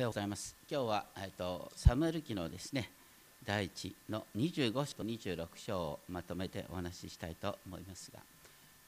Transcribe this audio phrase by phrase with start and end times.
[0.00, 0.56] おはようございます。
[0.70, 2.90] 今日は、えっと、サムエル記のですね、
[3.44, 8.20] 第一の25章と26章をまとめてお話ししたいと思いますが、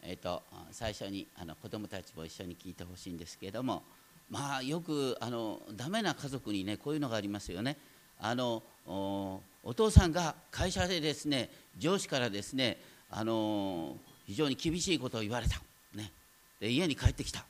[0.03, 3.83] えっと、最初にあの子供たちも一緒に聞いてほしいんですけれども、
[4.30, 7.76] まあ、よくあのダメな家族にね、こういうのがありますよね。
[8.19, 12.79] あのおお父さんが会社でですね、上司からですね、
[13.10, 15.60] あの非常に厳しいことを言われた。
[15.94, 16.10] ね、
[16.59, 17.45] で家に帰ってきた。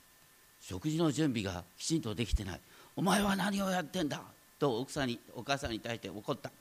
[0.59, 2.59] 食事の準備がきちんとできてない。
[2.95, 4.21] お前は何をやってんだ？
[4.59, 6.51] と奥さんにお母さんに対して怒った。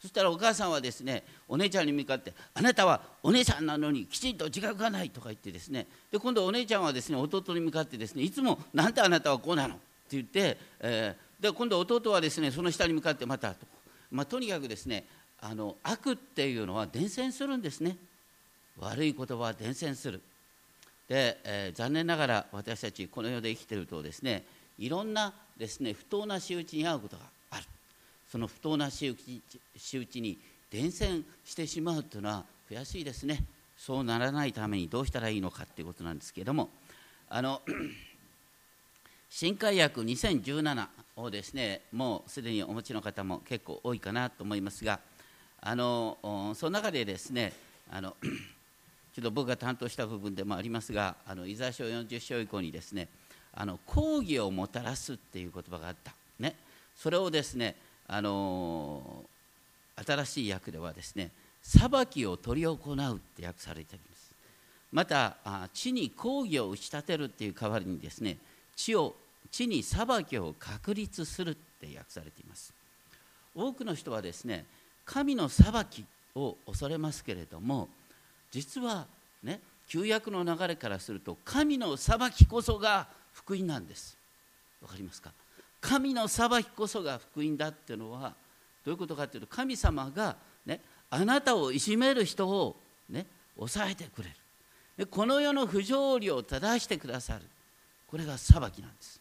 [0.00, 5.86] そしたらお母さんはですねお姉ちゃんに向かってあなたはお姉さんなのにきちんと自覚がないとか言ってですね。
[6.12, 9.74] で今度お姉ちゃんはですね弟に向かってですねいつもなんであなたはこうなの？
[9.74, 13.66] って言って、えー、で今度弟はですねその下に向かってまたと、
[14.10, 15.04] まあ、とにかくですね
[15.40, 17.96] あの悪っていうのは伝染するんですね。
[18.78, 20.20] 悪い言葉は伝染する。
[21.08, 24.42] で、えー、残念ながら私たちこの世で生きてるとですね
[24.78, 27.64] いろんなですね不当な仕打ちに遭うことがある。
[28.30, 29.42] その不当な仕打ち
[29.76, 30.38] 仕打ちに
[30.70, 33.44] 伝染してしまうというのは悔しいですね。
[33.76, 36.70] そうならないためにどうしたらいいのかということなんですけれども。
[37.28, 37.62] あの
[39.28, 45.00] 新海薬2017をですねもうすでにお持ちの方も結構多いかなと思いますが
[45.60, 47.52] あのその中でですね
[47.90, 48.14] あの
[49.14, 53.08] ちょっと僕が担当した部分でもありますがあのイザヤ書40章以降にですね
[53.56, 56.54] あの抗議をもたらすっていう言葉があった、ね、
[56.96, 57.76] それをですね
[58.08, 59.24] あの
[60.04, 61.30] 新しい訳ではですね
[61.62, 64.34] 裁きを執り行うって訳されています。
[64.92, 65.36] また
[65.72, 68.36] 地に抗議を打ち立てるっていう代わりにですね
[68.76, 69.14] 地を
[69.50, 72.72] 地に裁きを確立するって訳されています。
[73.56, 74.66] 多くの人はですね
[75.04, 77.88] 神の裁きを恐れますけれども
[78.50, 79.06] 実は
[79.42, 84.16] ね旧約の流れからすると神の裁きこそが福音なんです。
[84.80, 85.30] わかりますか？
[85.80, 88.34] 神の裁きこそが福音だっていうのは
[88.84, 92.74] どういうことかというと神様が、ね、あなたをいじめる人を、
[93.10, 93.26] ね、
[93.56, 94.34] 抑えてくれる。
[94.96, 97.42] でこの世の不条理を正してくださる。
[98.06, 99.20] これが裁きなんです。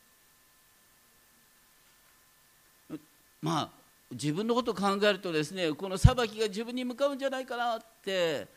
[3.41, 3.69] まあ
[4.11, 8.47] 自分のことを考えるとですねこの裁きが自分に向かうんじゃないかなって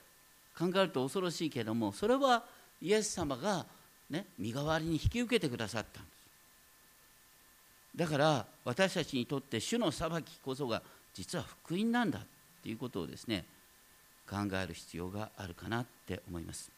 [0.56, 2.44] 考えると恐ろしいけどもそれは
[2.81, 3.66] イエス様が
[4.11, 6.17] ね、身代わりに引き受けてくださったんです。
[7.97, 10.83] だから私たちにとって主の裁きこそが
[11.15, 12.22] 実は福音なんだっ
[12.62, 13.44] ていうことをですね
[14.28, 16.71] 考える必要があるかなって思います。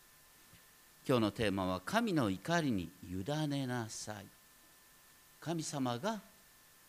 [1.07, 4.27] 今日のテーマは神の怒りに委ねなさい。
[5.41, 6.21] 神様が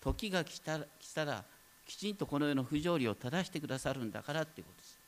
[0.02, 1.44] 時が来たら来たら
[1.88, 5.00] きちんとこの世の不条理を正してくださるんだからっていうことです。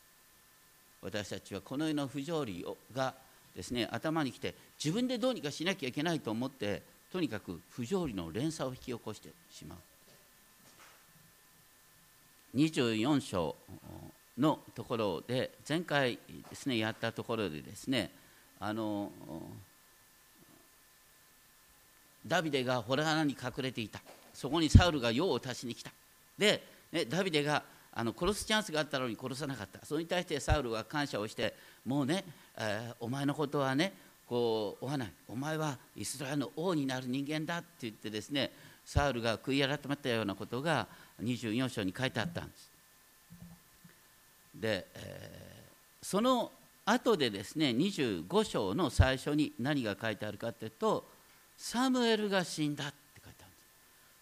[1.04, 3.14] 私たちはこの世の不条理が
[3.56, 6.82] ですね頭にきて自分でどうにかしなきゃいけないと思って
[7.12, 9.78] とにかく不条理の連鎖を引き起こしてしまう。
[12.58, 13.56] 24章
[14.38, 16.18] のところで前回
[16.50, 18.12] ですねやったところでですね
[18.60, 19.12] あの
[22.26, 24.02] ダビデが洞穴に隠れていた。
[24.34, 25.92] そこにサウルが用を足しに来た。
[26.38, 27.64] で、ね、ダビデが
[27.94, 29.86] あの殺すチャンスがあったのに殺さなかった。
[29.86, 31.54] それに対してサウルは感謝をして
[31.86, 32.24] もうね、
[32.58, 33.94] えー、お前のことはね
[34.32, 38.50] こう追わなお前はイスラエルの王になる人間だって言ってですね
[38.86, 40.88] サウルが悔い改めたようなことが
[41.22, 42.72] 24章に書いてあったんです
[44.56, 46.50] で、えー、その
[46.86, 51.04] 後でですね25章の最初に何が書いてあるかというと
[51.58, 53.58] サムエルが死んだって書いてあるんで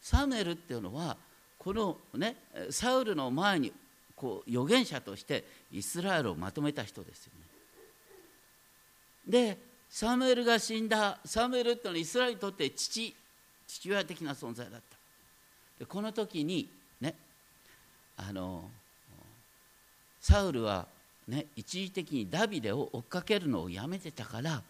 [0.01, 1.17] すサムエルっていうのは
[1.59, 2.35] このね
[2.71, 3.71] サウルの前に
[4.15, 7.45] こう預言者としてイスラエルをまとめた人ですよね。
[9.27, 13.15] でサムエルが死んだサムエルっていうのはイスラエルにとって父
[13.67, 14.97] 父親的な存在だった。
[15.79, 16.69] でこの時に
[17.01, 17.15] ね
[18.17, 18.69] あの
[20.21, 20.85] サウルは
[21.27, 24.61] ね一時的にダビデを追っかけるのをやめてたから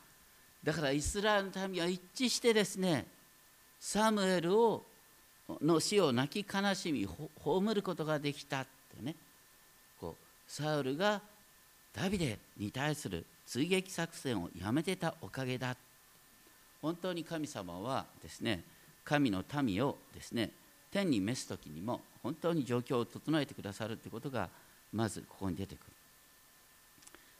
[0.63, 3.05] だからイスラエルの民は一致してですね
[3.79, 4.83] サムエルを
[5.61, 7.07] の死を泣き悲しみ
[7.43, 9.15] 葬ることができたってね
[9.99, 11.21] こうサウルが
[11.93, 15.75] ダビデに対する追撃作戦をやめてたおかげだ。
[16.83, 18.63] 本当に神様はですね
[19.03, 20.51] 神の民をですね
[20.91, 24.49] 天に召す時にも本当に状況を整えてくださるということが
[24.93, 25.85] まずここに出てくる。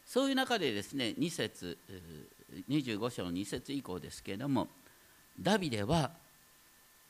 [0.04, 1.78] そういう中でですね2節
[2.68, 4.68] 25章の2節以降ですけれども
[5.40, 6.10] ダビデは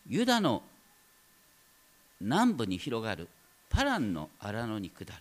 [0.06, 0.62] ユダの
[2.20, 3.30] 南部に広がる
[3.70, 5.14] パランの荒野に下る。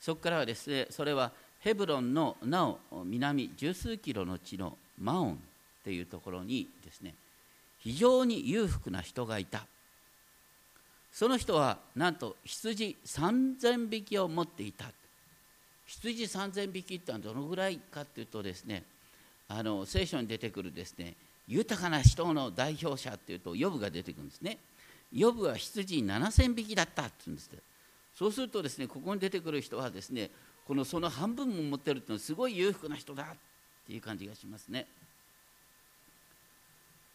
[0.00, 1.30] そこからはですねそれは
[1.60, 5.36] ヘブロンのなお南十数キロの地のマオンっ
[5.84, 7.14] ていうところにですね
[7.78, 9.64] 非常に裕福な人がいた。
[11.12, 14.86] その人はなんと羊3,000匹を持っていた。
[15.86, 18.84] 羊3,000匹ってのはどのぐらいかっていうとですね
[19.48, 21.14] あの聖書に出てくるですね
[21.48, 24.58] 豊かな人の代表者っていうとヨブが出てくるんですね。
[25.12, 27.50] ヨブは羊7,000匹だったって言うんです
[28.14, 30.30] そうするとですねここに出てくる人はですね
[30.66, 33.36] このその半分も持ってるっていうのはすごい裕福な人だっ
[33.86, 34.86] ていう感じがしますね。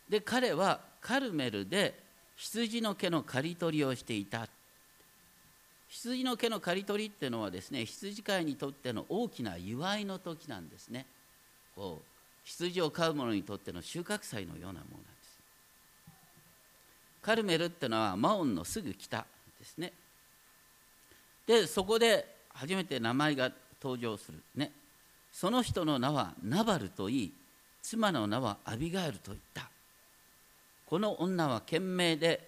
[0.10, 1.98] で彼はカルメルで
[2.36, 4.48] 羊の毛の刈り取りをしていた。
[5.88, 11.06] 羊の毛の刈り取りっていうのはですね羊飼いにとっての大きな祝いの時なんですね。
[11.76, 12.06] こう
[12.44, 15.40] 羊を飼う者にとっての収穫祭のようなものなんです。
[17.22, 19.26] カルメルっていうのはマオンのすぐ北
[19.60, 19.94] ですね。
[21.48, 24.42] でそこで初めて名前が登場する。
[24.56, 24.72] ね。
[25.32, 27.34] その人の名はナバルといい
[27.82, 29.70] 妻の名はアビガエルと言った。
[30.86, 32.48] この女は賢明で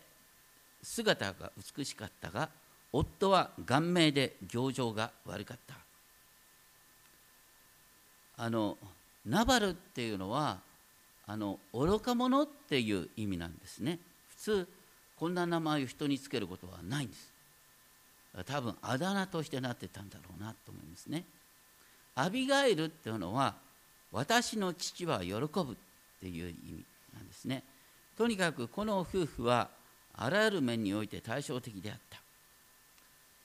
[0.81, 2.49] 姿が美しかったが
[2.93, 5.75] 夫は顔面で行情が悪かった。
[8.39, 8.77] あの
[9.25, 10.59] ナバルっていうのは
[11.25, 13.99] あの愚か者っていう意味なんですね。
[14.29, 14.67] 普通
[15.17, 17.36] こんな名前を人につけることはないんです。
[18.43, 21.23] 多分あだ名としてなってたんだろうなと思いますね。
[22.15, 23.55] アビガイルっていうのは
[24.11, 25.75] 私の父は喜ぶっ
[26.21, 26.85] ていう意味
[27.15, 27.63] なんですね。
[28.17, 29.69] とにかくこの夫婦は
[30.13, 32.19] あらゆる面において対照的であった。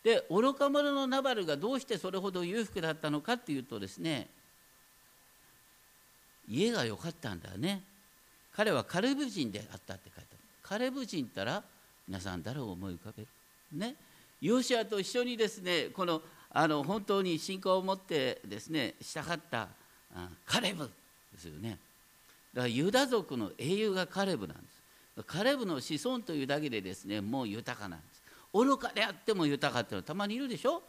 [0.04, 4.26] で愚か者のナバルがどうしてそれほど裕福だったのかっていうとですね
[6.48, 7.82] 家が良かったんだね。
[8.54, 10.38] 彼はカレブ人であったって書いてある。
[10.62, 11.62] カレブ人ったら
[12.08, 13.28] 皆さん誰を思い浮かべる？
[13.72, 13.94] ね。
[14.42, 19.68] ヨシアと一緒にですねこのあの本当に信仰を持ってですねしたかった
[20.44, 20.90] カレブ
[21.32, 21.78] ですよね。
[22.52, 24.62] だからユダ族の英雄がカレブなんで
[25.16, 25.22] す。
[25.26, 28.22] カレブの子孫というだけでですねもう豊かなんです。
[28.52, 30.82] 愚かであっても豊かっていうのはたまにいるでしょ？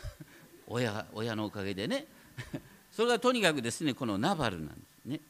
[0.66, 2.06] 親親のおかげでね。
[2.90, 5.20] それがとにかくですねこのナバルなんですね。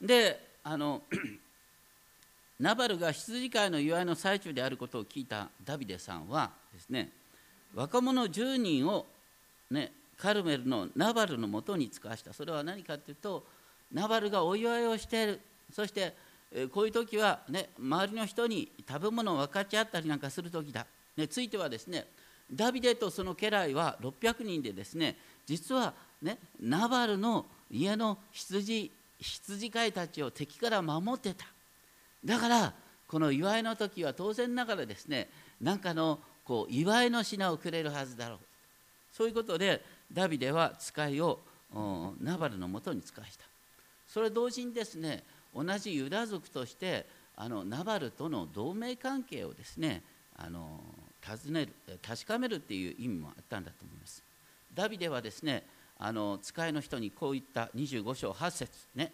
[0.00, 1.02] であの
[2.60, 7.10] ナバルが羊飼いの祝いの最中であることを聞いたダビデさんはですね
[7.74, 9.06] 若者10人を、
[9.70, 12.32] ね、カルメルのナバルのもとに使わした。
[12.32, 13.44] それは何かというと
[13.92, 15.40] ナバルがお祝いをしている。
[15.72, 16.14] そして
[16.72, 20.86] こういう時は、ね、周りの人に食べ物を分かち合ったりなんかする時だ、
[21.16, 22.06] ね、ついてはですね
[22.52, 25.16] ダビデとその家来は600人でですね
[25.46, 31.46] 実は、ね、ナバルの家の羊羊飼いたちを敵から守ってた。
[32.24, 32.72] だから
[33.06, 35.28] この祝いの時は当然ながらですね
[35.60, 38.38] 何かのこう祝いの品をくれるはずだろう。
[39.12, 39.80] そういうことで
[40.12, 41.40] ダビデは使いを
[42.20, 43.44] ナバルのもとに使わした。
[44.08, 45.22] それ同時にですね
[45.54, 47.06] 同じユダ族として
[47.36, 50.02] あのナバルとの同盟関係をですね
[50.36, 50.80] あの
[51.22, 51.72] 尋ねる
[52.06, 54.22] 確かめるっていう意味もあったんだと思います。
[54.74, 55.64] ダビデはですね
[55.98, 59.12] あの使いの人にこう言った25章8節ね。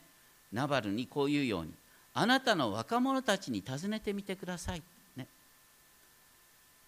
[0.53, 1.73] ナバルにこう言うように。
[2.15, 4.83] あなたの若者たちに尋ねてみてください、
[5.17, 5.27] ね、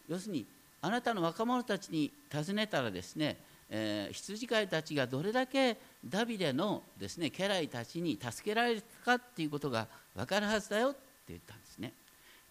[0.08, 0.46] 要するに
[0.80, 3.36] あなたの若者たちに尋ねたらですね、
[3.70, 9.86] えー、羊飼いたちがどれだけダビデのですね家来たちに助けられるかっていうことが
[10.16, 10.98] 分かるはずだよって
[11.28, 11.92] 言ったんですね。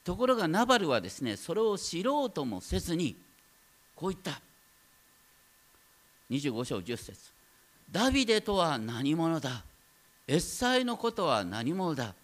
[0.03, 3.17] ところがナバルはですねそれを知ろうともせずに
[3.95, 4.41] こう言った。
[6.31, 7.19] 25章10節。
[7.91, 9.63] ダビデとは何者だ？
[10.27, 12.15] エッサイのことは何者だ？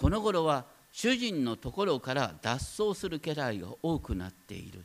[0.00, 4.82] この頃は主人のところから脱走する家来が多くなっている。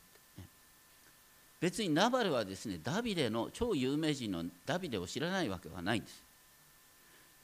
[1.61, 6.21] 別にナバルはですねダビデの超有名人のダビデを知らないわけはないんです。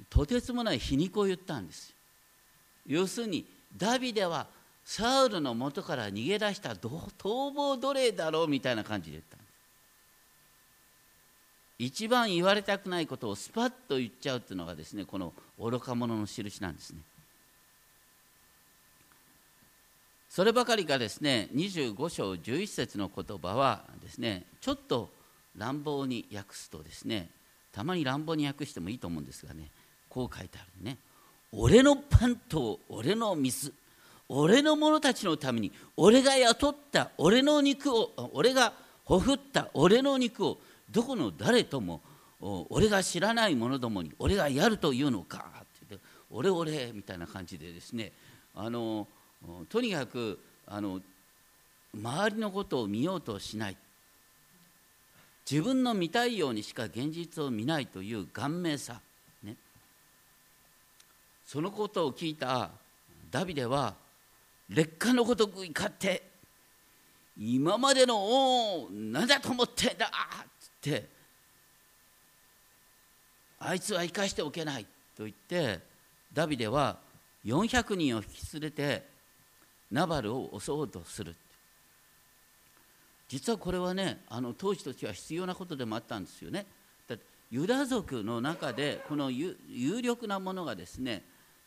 [0.10, 1.94] とてつもない皮肉を言ったんです。
[2.86, 3.46] 要するに
[3.78, 4.48] ダビデは
[4.84, 9.52] サウルの元から逃げ出した逃亡奴隷だろうみたいな感じで言ったんです。
[11.80, 17.00] 一番言われたくないことをスパッと言っちゃうっていうのがですねこの愚か者の印なんですね。
[20.32, 25.10] そればかりかですね25章11節の言葉はですねちょっと
[25.58, 27.28] 乱暴に訳すとですね
[27.74, 29.68] たまに乱暴に訳してもいいと思うんですがね
[30.08, 30.98] こう書いてあるね。
[31.52, 33.74] 俺のパンと俺の水
[34.30, 38.72] 俺の者たちのために俺が雇った俺の肉を俺が
[39.04, 40.58] ほふった俺の肉を
[40.90, 42.00] どこの誰とも
[42.70, 48.14] 俺が知らない者どもに俺がやるというのかって言って俺俺みたいな感じでですね
[48.56, 49.10] あの
[49.70, 51.02] とにかくあの
[51.94, 53.78] 周りのことを見ようとしない。
[55.50, 59.02] 自分の見たいようにしか現実を見ないという顔面さ、
[59.44, 59.56] ね、
[61.46, 62.70] そのことを聞いた
[63.30, 63.96] ダビデは
[64.70, 66.24] 劣化のごとく怒って
[67.38, 70.10] 今までの王を何だと思ってんだっ
[70.60, 71.10] つって
[73.60, 74.86] あいつは生かしておけない
[75.18, 75.80] と言って
[76.34, 76.98] ダビデは
[77.46, 79.11] 400人を引き連れて
[79.92, 81.36] ナバルを襲おうとする。
[83.28, 86.66] 実はこれはねあの当時としては必要なことでもあったんですよね。
[87.08, 89.56] だってユダ族の中でこの有
[90.02, 91.24] 力なものがですね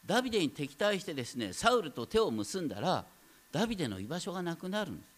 [0.07, 3.05] ダビデに敵対してですねサウルと手を結んだら
[3.53, 5.15] ダビデの居場所がなくなるんです。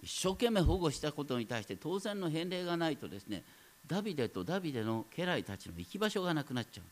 [0.00, 3.42] 一生懸命保護したことに対して当然の返礼がないとですね
[3.86, 6.84] ダビデとダビデの家来たちの行き場所がなくなっちゃう。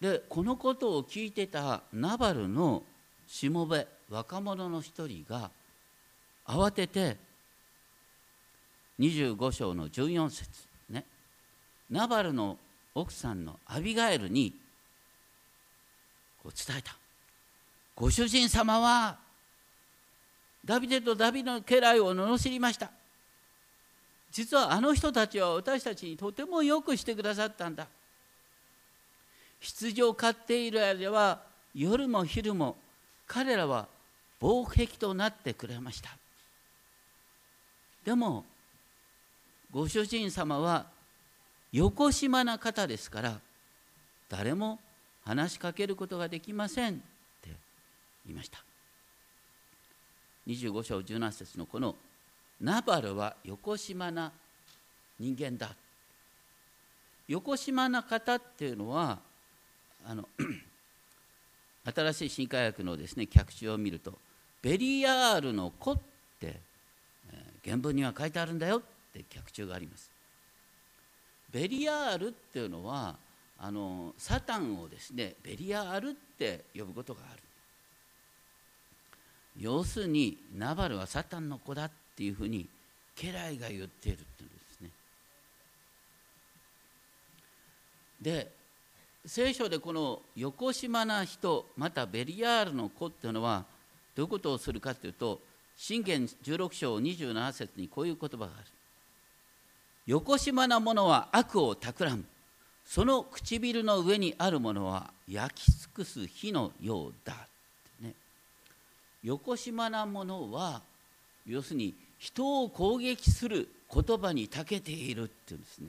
[0.00, 2.82] でこのことを聞いてたナバルの
[3.26, 5.50] しもべ若者の一人が
[6.46, 7.16] 慌てて
[9.00, 10.48] 25章の14節
[10.90, 11.04] ね
[11.90, 12.58] ナバルの
[12.94, 14.54] 奥さんのアビガエルに
[16.42, 16.96] こう伝えた。
[17.94, 19.18] ご主人様は
[20.64, 22.90] ダビデとダビデの家来を罵りました。
[24.30, 27.86] 実はあの人たちは私たちにとてもよくしてくださったんだ。
[29.60, 31.40] 羊を飼っている間は
[31.74, 32.76] 夜も昼も
[33.26, 33.88] 彼らは
[34.38, 36.10] 防壁となってくれました。
[38.04, 38.44] でも
[39.72, 40.86] ご主人様は
[41.72, 43.40] よこしまな方ですから
[44.28, 44.78] 誰も
[45.24, 46.96] 話しかけることができませんっ
[47.42, 47.50] て
[48.24, 48.62] 言いました。
[50.46, 51.96] 25章17節のこの
[52.60, 54.30] ナバルはよこしまな
[55.18, 55.74] 人間だ。
[57.26, 59.18] よこしまな方っていうのは
[60.08, 60.28] あの
[61.94, 64.14] 新しい新科学のですね脚注を見ると
[64.62, 66.02] ベリヤールの子って、
[66.42, 68.82] えー、原文には書いてあるんだよっ
[69.12, 70.10] て脚注があります。
[71.52, 73.16] ベリヤールっていうのは
[73.58, 77.42] あのサタンをですねベリヤールって呼ぶことがある。
[79.58, 82.68] 要するにナバルはサタンの子だっていうふうに
[83.16, 84.90] 家来が言っているっていうんですね。
[88.20, 88.55] で
[89.26, 93.64] 聖書でこの横島な人またベリアールの子っていうのは
[94.14, 95.40] どういうことをするかというと
[95.76, 98.52] 信玄16章27節にこういう言葉がある。
[100.06, 102.24] 横島な者は悪を企む。
[102.86, 107.36] その唇の上にあるものは焼き尽くす火のようだっ
[108.00, 108.14] て、ね、
[109.24, 110.80] 横島なものは
[111.48, 115.88] 要するに人を攻撃する言葉に長けているっていうんですね。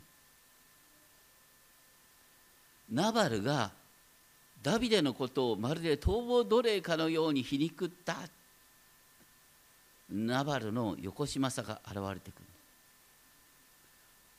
[2.92, 3.72] ナバルが
[4.64, 8.16] ダビデのことをまるで逃亡奴隷かのように皮肉った。
[10.10, 12.46] ナバルの横島さが現れてくる。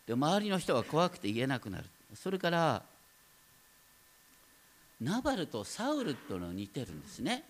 [0.07, 1.85] で周りの人は怖くて言えなくなる。
[2.15, 2.83] それから
[5.01, 7.45] ナバルとサウルというのは似てるんですね。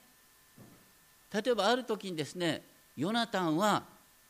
[1.33, 2.63] 例えばある時にですね
[2.97, 3.85] ヨナタンは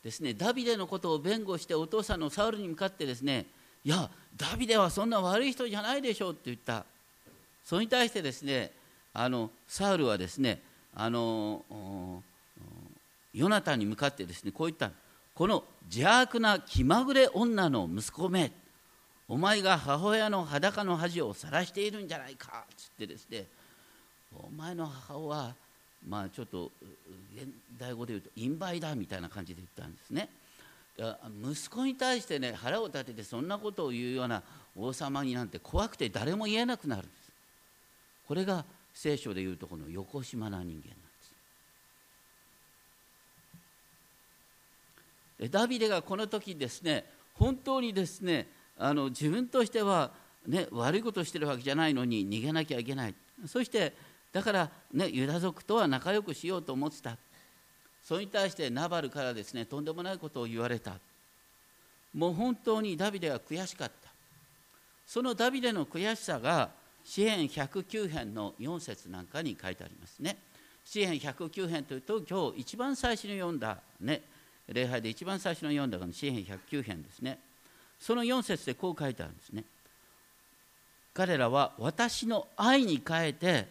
[0.05, 3.47] ですねダビデのことを弁護してお父さんのサウルに向かってですね
[3.88, 6.85] いやダビデはそんな悪い人じゃないでしょうって言った。
[7.64, 8.71] それに対してですね
[9.14, 10.61] あのサウルはですね
[10.95, 11.62] あの
[13.33, 14.90] ヨナタンに向かってですねこう言った
[15.35, 18.52] この邪悪な気まぐれ女の息子め
[19.26, 23.47] お前が母親の裸の恥を晒しているんじゃないかっつってですね
[24.35, 25.54] お前の母親は
[26.07, 26.71] まあちょっと
[27.35, 27.49] 現
[27.80, 30.28] 代語で言うと陰媒だみたいな感じで言ったんですね。
[30.99, 34.43] 息子に対してね腹を立ててそんなことを言うような
[34.76, 37.31] 王様になんて怖くて誰も言えなくなるんです。
[38.26, 40.76] これが聖書でいうとこの横島な人間なん
[45.47, 45.52] です。
[45.52, 50.11] ダビデがこの時ですね本当にですねあの自分としては、
[50.47, 53.14] ね、悪いことしてるわけじゃないのに逃げなきゃいけない。
[53.47, 53.95] そして
[54.33, 57.17] だから、ね、ユダ族とは仲良くしようと思ってた。
[58.09, 60.95] それに対してナバルからですねとんでもないことを言われた。
[62.15, 64.09] もう本当にダビデは悔しかった。
[65.07, 66.71] そのダビデの悔しさが
[67.05, 70.38] 詩篇109編の4節なんかに書いてありますね。
[70.87, 74.23] 詩篇109編というと今日一番最初に読んだね
[74.69, 77.38] 礼拝で一番最初の読んだの詩篇109編ですね。
[78.00, 79.65] その4節でこう書いてあるんですね。
[81.12, 83.67] 彼らは私の愛に変えて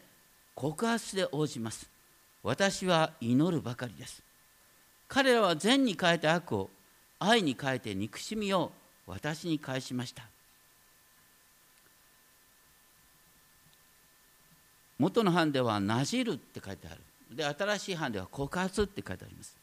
[0.54, 1.90] 告発で応じます。
[2.44, 4.27] 私は祈るばかりです。
[5.08, 6.70] 彼らは善に変えて悪を
[7.20, 8.72] 愛に変えて憎しみを
[9.06, 10.24] 私に返しました。
[15.00, 17.02] 元の版では「なじる」って書いてある。
[17.30, 19.56] で新しい版では「告発」って書いてあります。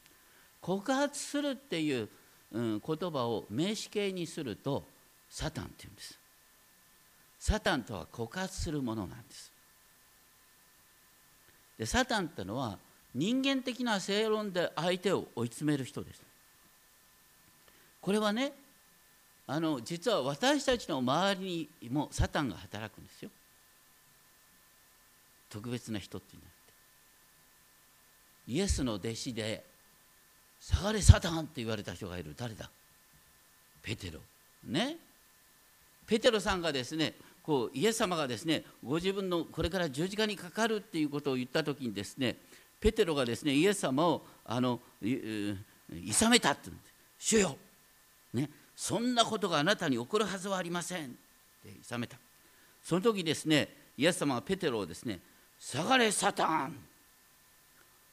[0.61, 2.09] 告発するっていう、
[2.53, 4.87] うん、言葉を名詞形にすると
[5.29, 6.19] サタンっていうんです。
[7.39, 9.53] サタンとは告発するものなんです。
[11.77, 12.79] でサタンってのは
[13.15, 16.21] 人間的な正論で相手を追い詰める人です。
[18.01, 18.53] これはね
[19.47, 23.31] あの実は私たちの周りにもサタンが働くんですよ。
[25.51, 26.55] 特別な人っていうのは。
[28.47, 29.65] イエスの弟子で
[30.61, 32.35] 「下がれサタン」って言われた人がいる。
[32.37, 32.69] 誰だ？
[33.83, 34.21] ペテロ。
[34.65, 34.97] ね？
[36.07, 42.37] ペテロさんがですねこうイエス様がですねご自分のこれから十字架にかかるっていうことを言った時にですね
[42.85, 45.57] ペテロがですねイエス様をあのい
[46.13, 47.57] さめたって言うんです「主よ、
[48.35, 51.09] ね、そんなことがあなたに起こるはずはありません」っ
[51.63, 52.19] ていさめた。
[52.83, 55.21] その時ですねイエス様はペテロをですね
[55.59, 56.77] 「下がれサタン!」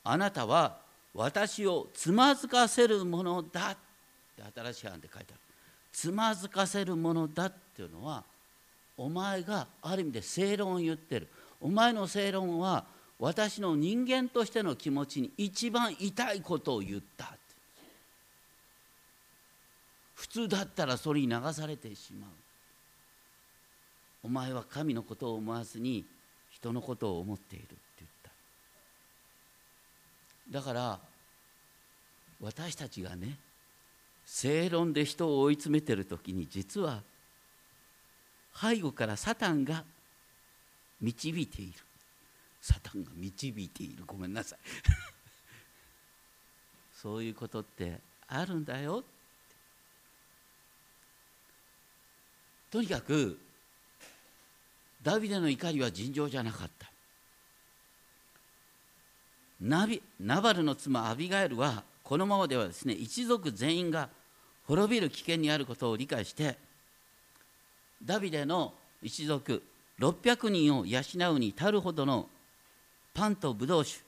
[0.05, 0.79] あなたは
[1.13, 3.77] 私をつまずかせるものだっ
[4.37, 5.41] て新しい案で書いてある。
[5.91, 8.23] つまずかせるものだっていうのは
[8.95, 11.27] お前がある意味で正論を言ってる。
[11.59, 17.31] お前の正論は私の人間としての気持ちに一番痛いことを言った。
[20.15, 22.29] 普通だったらそれに流されてしまう。
[24.23, 26.03] お前は神のことを思わずに
[26.49, 28.11] 人のことを思っているって言っ
[30.51, 30.59] た。
[30.59, 30.99] だから
[32.41, 33.37] 私たちがね
[34.25, 37.03] 正論で人を追い詰めてる時に実は
[38.59, 39.83] 背後からサタンが
[40.99, 41.73] 導いている。
[42.61, 44.03] サタンが導いている。
[44.05, 44.59] ごめんなさい。
[46.93, 49.03] そういうことってあるんだよ
[52.69, 53.39] とにかく
[55.01, 56.91] ダビデの怒りは尋常じゃなかった。
[59.59, 64.09] ナビナバルの妻アビガエルはこのままではですね一族全員が
[64.65, 66.57] 滅びる危険にあることを理解して
[68.03, 69.61] ダビデの一族
[69.99, 71.01] 600人を養
[71.33, 72.27] うに足るほどの
[73.13, 74.01] パンとブドウ酒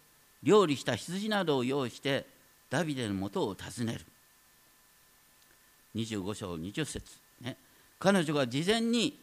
[0.44, 2.26] 料理した羊などを用意して
[2.70, 4.02] ダビデのもとを訪ねる。
[5.96, 7.02] 25章20節。
[7.42, 7.56] ね。
[8.00, 9.18] 彼女が事前に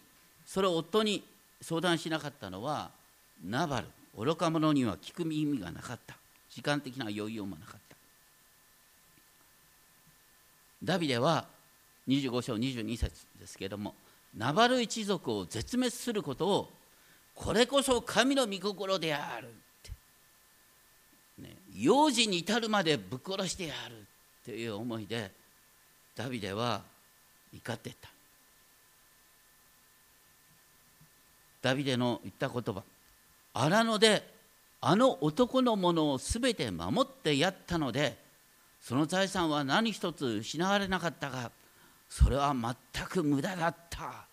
[0.47, 1.25] それを夫に
[1.61, 2.90] 相談しなかったのは
[3.45, 3.87] ナバル。
[4.16, 6.16] 愚か者には聞く耳がなかった。
[6.51, 7.97] 時間的な余裕もなかった。
[10.83, 11.47] ダビデは
[12.09, 13.95] 25章22節ですけれども
[14.37, 16.71] ナバル一族を絶滅することを
[17.35, 19.49] これこそ神の御心である、
[21.75, 24.07] 幼児に至るまでぶっ殺してやる
[24.45, 25.31] という思いで
[26.17, 26.83] ダビデは
[27.53, 28.09] 怒っていった。
[31.63, 32.83] ダビデの言った言葉
[33.53, 34.27] 荒野で
[34.81, 38.17] あの男のものをすべて守ってやったので
[38.81, 41.51] その財産は何一つ失われなかったが
[42.09, 44.27] それは全く無駄だった。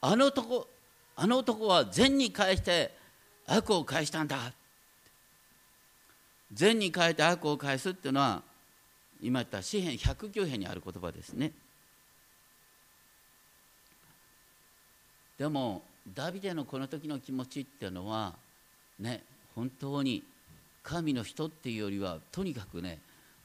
[0.00, 0.68] あの男
[1.16, 2.94] あの男は善に返して
[3.46, 4.52] 悪を返したんだ。
[6.52, 8.42] 善に変えて悪を返すっていうのは
[9.20, 11.52] 今言った詩篇109編にある言葉ですね。
[15.38, 15.82] でも
[16.14, 18.34] ダビデのこの時の気持ちっていうのは
[18.98, 19.22] ね
[19.54, 20.22] 本当に
[20.82, 22.98] 神の人っていうよりはとにかくね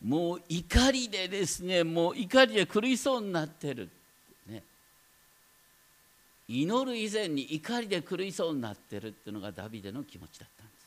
[0.04, 3.90] もう怒りでですねもう怒りで狂いそうになってる、
[4.48, 4.64] ね、
[6.48, 10.84] 祈る以前に怒りで狂いそうになってるっていうのがダビデの気持ちだったんです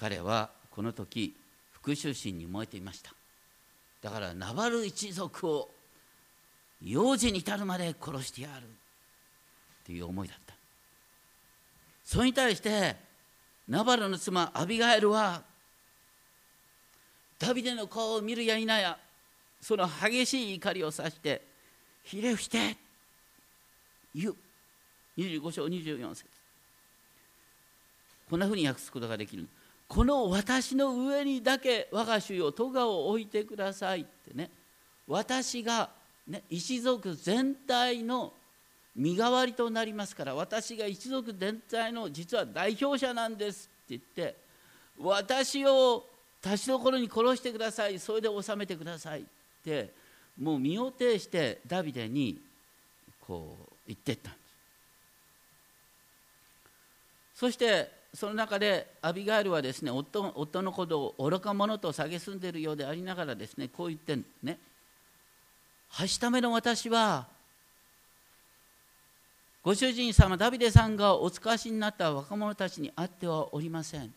[0.00, 1.36] 彼はこの時
[1.72, 3.12] 復讐心に燃えていました。
[4.00, 5.68] だからナバル一族を
[6.82, 8.66] 幼児に至るまで殺してやるっ
[9.84, 10.54] ていう思いだった。
[12.02, 12.96] それに対して
[13.68, 15.42] ナバルの妻アビガエルは
[17.38, 18.96] ダビデの顔を見るや否や
[19.60, 21.42] その激しい怒りを指して
[22.04, 22.76] ひれ伏して
[24.14, 24.36] 言う。
[25.18, 26.24] 25章24節。
[28.30, 29.46] こんなふうに訳すことができる。
[29.90, 34.48] この私の上にだけ我が主よ咎を置いてくださいってね。
[35.08, 35.90] 私が、
[36.28, 38.32] ね、一族全体の
[38.94, 44.36] 身代わりとなりますから私が一族全体の実は代表者なんですって言って
[44.96, 46.04] 私を
[46.44, 49.24] 立ちどころに殺してくださいそれで収めてくださいっ
[49.64, 49.90] て
[50.40, 52.40] もう身を挺してダビデに
[53.26, 54.44] こう言ってったんです。
[57.34, 64.58] そしてその中でアビガエルはですね夫夫のことを愚か者と蔑んでいるようでありながらですねこう言ってね
[65.90, 67.26] 「はしための私は
[69.62, 74.12] ご主人様ダビデさんがお使わしになった若者たちに会ってはおりません。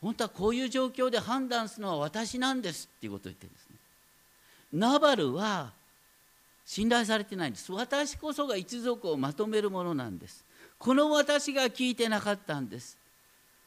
[0.00, 3.76] 本当はこういう状況で判断するのは私なんですっていうことを言ってるんですね。
[4.74, 5.72] ナバルは
[6.66, 7.72] 信頼されてないんです。
[7.72, 10.43] 私こそが一族をまとめるものなんです。
[10.84, 12.98] この私が聞いてなかったんです。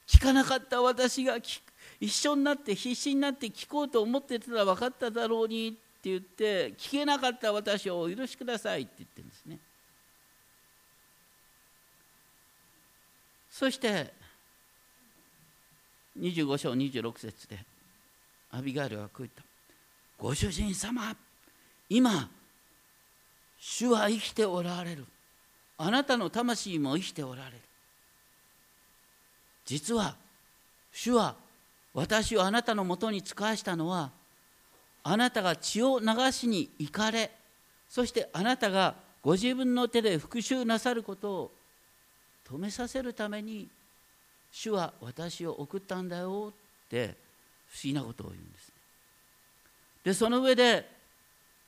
[0.07, 1.37] 聞かなかった私が
[1.99, 9.57] 一緒になって必死になって聞こうと思ってたら分かっただろうにって言って聞けなかった私をお許しくださいって言ってるんですね。
[13.49, 14.13] そして
[16.19, 17.65] 25章26節で
[18.51, 19.41] アビガイルはこう言った
[20.21, 21.15] 「ご主人様
[21.89, 22.29] 今
[23.57, 25.07] 主は生きておられる。
[25.77, 27.57] あなたの魂も生きておられる
[29.65, 30.15] 実は
[30.91, 31.35] 主は
[31.93, 34.11] 私をあなたのもとに使わしたのは
[35.03, 37.31] あなたが血を流しに行かれ
[37.89, 41.51] そしてあなたがご自分の手で復讐なさることを
[42.49, 43.67] 止めさせるために
[44.51, 47.15] 主は私を送ったんだよって
[47.69, 48.73] 不思議なことを言うんですね。
[50.05, 50.89] でその上で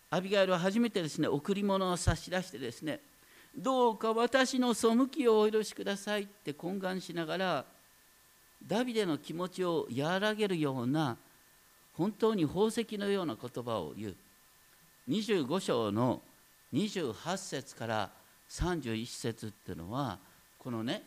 [0.09, 2.99] アビガイルは初めてですね贈り物を差し出してですね
[3.57, 7.65] どうか私の背きをお許しくださいって懇願しながら
[8.65, 11.17] ダビデの気持ちを和らげるような
[11.93, 14.15] 本当に宝石のような言葉を言う。
[15.09, 16.21] 25章の
[16.73, 18.09] 28節から
[18.49, 20.19] 31節っていうのは
[20.59, 21.03] このね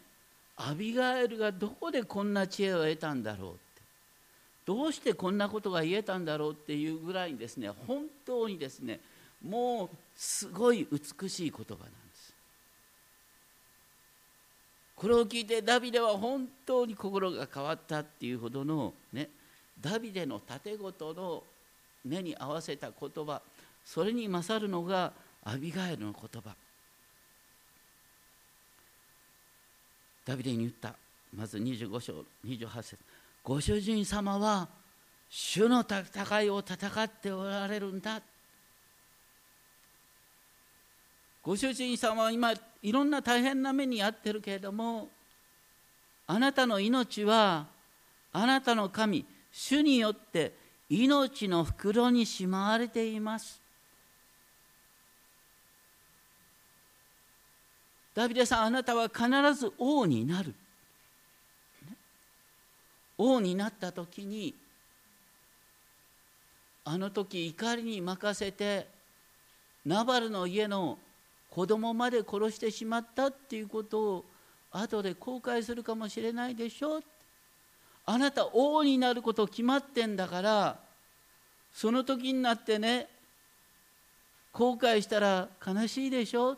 [0.56, 3.60] アビガエルがどこでこんな知恵を得たんだろうって。
[4.64, 9.00] どうしてこんなことが言えたんだろうっていうぐらいにですね本当にですね
[9.44, 12.01] もうすごい美しい言葉なんです。
[15.02, 19.30] これを聞いてダビデは本当に心が変わったっていうほどのね
[19.80, 21.42] ダビデの盾ごとの
[22.04, 23.42] 目に合わせた言葉
[23.84, 25.12] それに勝るのが
[25.44, 26.54] アビガエルの言葉。
[30.24, 30.94] ダビデに言った。
[31.36, 32.98] まず25章28節。
[33.42, 34.68] ご主人様は
[35.28, 38.22] 主の戦いを戦っておられるんだ。
[41.42, 45.08] ご主人様は今いろんな大変な目に遭ってるけれども
[46.26, 47.66] あなたの命は
[48.32, 50.52] あなたの神主によって
[50.88, 53.60] 命の袋にしまわれています。
[58.14, 60.54] ダビデさんあなたは必ず王になる。
[63.16, 64.54] 王になった時に
[66.84, 68.86] あの時怒りに任せて
[69.84, 70.98] ナバルの家の
[71.54, 74.24] 子供まで殺してしまったっていうことを
[74.70, 77.02] 後で後悔するかもしれないでしょ？
[78.06, 80.78] あなた王になること決まってんだから
[81.74, 83.06] その時になってね
[84.52, 86.56] 後悔したら悲しいでしょ？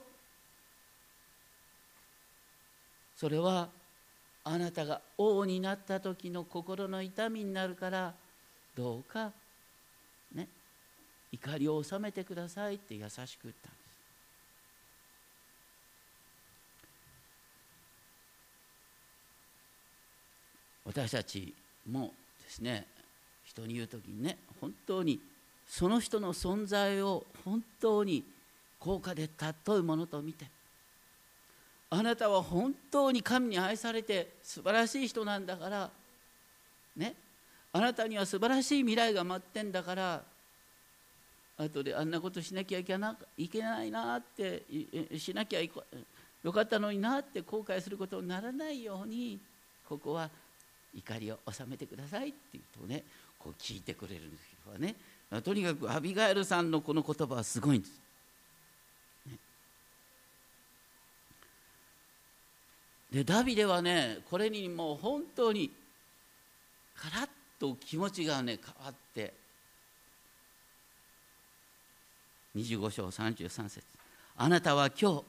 [3.17, 3.69] それは
[4.45, 8.15] あなたが王になった時の心の痛みになるから
[8.77, 9.33] どうか
[10.33, 10.47] ね
[11.33, 13.71] 怒りを収めてくださいって優しく言った
[20.95, 21.53] 私たち
[21.91, 22.13] も
[22.45, 22.87] ですね
[23.45, 25.19] 人に言う時にね本当に
[25.69, 28.23] その人の存在を本当に
[28.79, 30.47] 高価で尊いものと見て
[31.91, 35.91] あなたは本当に神に愛されて素晴らしい人なんだから
[36.97, 37.15] ね
[37.73, 40.23] あなたには素晴らしい未来が待ってんだから
[41.59, 44.63] 後であんなことしなきゃいけないけないなって
[45.19, 49.41] しなきゃよかったのになって後悔することにならないように
[49.89, 50.31] ここは
[50.97, 53.03] 怒りを収めてくださいって言うとね
[53.39, 54.95] こう聞いてくれるんですけどね。
[55.43, 57.93] とにかくアビガエルさんのこの言葉はすごいんです。
[63.13, 65.71] でダビデはねこれにもう本当に
[66.97, 67.29] カラッ
[67.59, 69.35] と気持ちがね変わって
[72.57, 73.85] 25章33節。
[74.37, 75.23] あなたは今日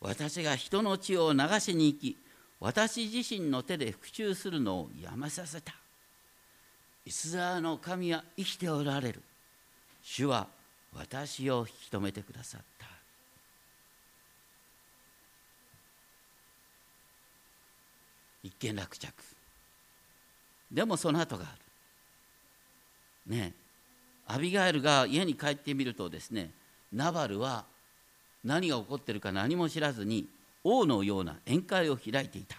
[0.00, 2.16] 私が人の血を流しに行き
[2.60, 5.74] 私自身の手で復讐するのをやめさせた。
[7.04, 9.22] イスラエルの神は生きておられる。
[10.02, 10.48] 主は
[10.94, 12.86] 私を引き止めてくださった。
[18.42, 19.12] 一件落着。
[20.70, 21.54] でもその後があ
[23.26, 23.34] る。
[23.36, 23.52] ね
[24.28, 26.50] アビガエルが家に帰ってみるとですね
[26.92, 27.64] ナバルは
[28.44, 30.26] 何が起こってるか何も知らずに
[30.68, 32.56] 王のような宴会を開いていた。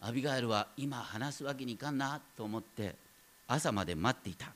[0.00, 2.94] アビガエルは今話すわけにいかんなと思って
[3.48, 4.52] 朝まで待っていた。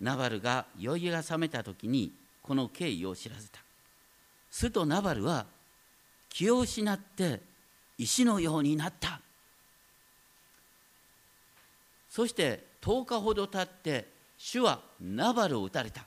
[0.00, 3.60] ナバルが酔いが覚めた時にこの経緯を知らせた。
[4.50, 5.44] するとナバルは
[6.30, 7.42] 気を失って
[7.98, 9.20] 石のようになった。
[12.08, 16.06] そして10日ほど経って主はナバルを撃たれた。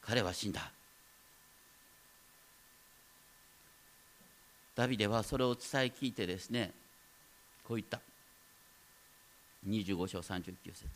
[0.00, 0.70] 彼は死んだ。
[4.78, 6.70] ダビデはそれを伝え聞いてですね
[7.66, 8.00] こう言った。
[9.68, 10.86] 25章39節。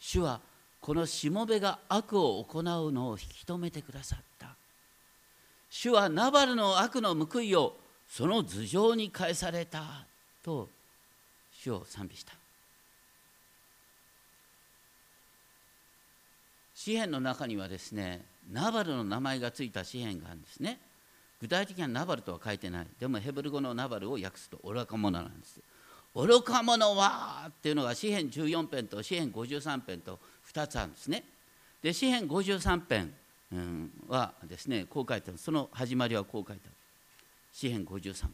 [0.00, 0.40] 主は
[0.80, 4.56] このしもべが悪を行うのを引き止めてくださった。
[5.70, 7.76] 主はナバルの悪の報いを
[8.08, 10.04] その頭上に返された
[10.42, 10.68] と
[11.52, 12.32] 主を賛美した。
[16.74, 18.20] 詩篇の中にはですね
[18.50, 20.80] ナバルの名前がついた詩篇があるんですね。
[21.40, 22.86] 具体的にはナバルとは書いてない。
[22.98, 25.60] でもヘブル語のナバルを訳すと愚か者なんです。
[26.14, 30.18] 愚か者はっていうのが詩篇14編と詩篇53編と
[30.52, 31.22] 2つあるんですね。
[31.82, 33.14] で詩篇53編
[34.08, 35.38] はですねこう書いてある。
[35.38, 36.74] その始まりはこう書いてある。
[37.52, 38.32] 詩篇53編。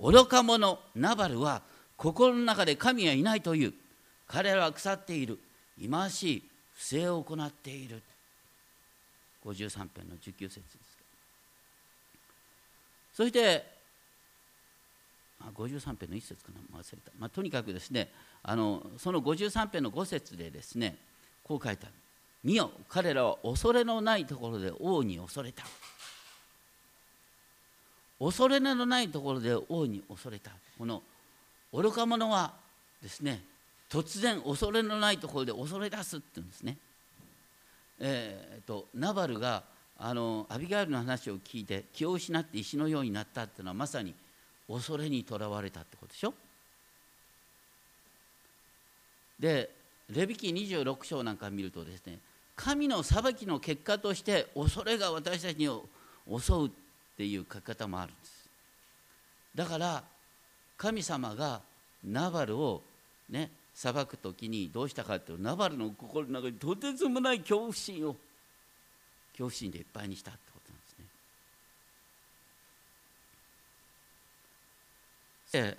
[0.00, 1.62] 愚か者ナバルは
[1.96, 3.72] 心の中で神はいないという。
[4.26, 5.38] 彼らは腐っている。
[5.78, 6.42] 忌まわしい。
[6.74, 8.02] 不正を行っている。
[9.44, 10.91] 53編の19節です。
[13.12, 13.64] そして
[15.54, 18.08] 53編の一節かな忘れた、まあ、とにかくですね
[18.42, 20.96] あのその53編の5節でですね
[21.44, 21.94] こう書いてある
[22.44, 25.64] 「見よ彼らは恐れのないところで王に恐れた」
[28.22, 30.52] 恐れのないところで王に恐れた。
[30.78, 31.02] この
[31.72, 32.54] 愚か者は
[33.02, 33.42] ですね
[33.90, 36.78] 突然恐れのないところで恐れ出すって言うんですね。
[37.98, 39.64] えーと、とナバルが
[40.04, 44.12] あのアビガエルの話を聞いて気を失って石のようになったっていうのはまさに
[44.68, 46.34] 恐れにとらわれたってことでしょ？
[49.38, 49.70] で
[50.10, 52.18] レビキ26章なんか見るとですね
[52.56, 55.84] 神の裁きの結果として恐れが私たちを
[56.28, 56.70] 襲うっ
[57.16, 58.48] ていう書き方もあるんです。
[59.54, 60.02] だから
[60.76, 61.60] 神様が
[62.04, 62.82] ナバルを
[63.30, 68.16] ね裁く時にどうしたかっていうとナバルの心の中にとてつもない恐怖心を
[69.32, 70.86] 恐怖心でいっぱいにしたってことなんで
[75.52, 75.74] すね。
[75.74, 75.78] で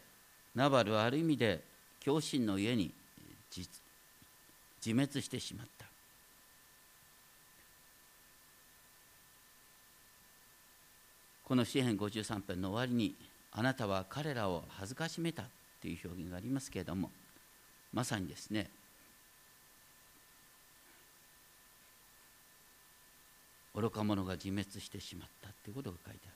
[0.56, 1.62] ナバルはある意味で
[2.00, 2.92] 恐怖心の家に
[3.56, 3.70] 自
[4.86, 5.86] 滅してしまった。
[11.44, 13.16] この詩篇53編の終わりに
[13.52, 15.44] あなたは彼らを恥ずかしめた
[15.82, 17.12] という表現がありますけれども
[17.94, 18.70] まさにですね
[23.76, 26.34] 愚か者が自滅してしまったということが書いてある。